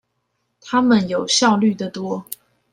[0.61, 2.25] 他們有效率的多